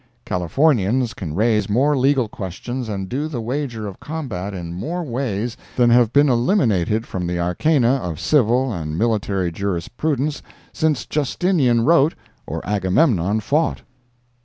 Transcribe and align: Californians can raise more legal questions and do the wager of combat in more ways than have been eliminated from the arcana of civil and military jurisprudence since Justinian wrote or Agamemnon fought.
Californians 0.25 1.13
can 1.13 1.35
raise 1.35 1.69
more 1.69 1.95
legal 1.95 2.27
questions 2.27 2.89
and 2.89 3.07
do 3.07 3.27
the 3.27 3.39
wager 3.39 3.85
of 3.85 3.99
combat 3.99 4.51
in 4.51 4.73
more 4.73 5.03
ways 5.03 5.55
than 5.75 5.91
have 5.91 6.11
been 6.11 6.27
eliminated 6.27 7.05
from 7.05 7.27
the 7.27 7.39
arcana 7.39 7.97
of 7.97 8.19
civil 8.19 8.73
and 8.73 8.97
military 8.97 9.51
jurisprudence 9.51 10.41
since 10.73 11.05
Justinian 11.05 11.85
wrote 11.85 12.15
or 12.47 12.65
Agamemnon 12.67 13.41
fought. 13.41 13.83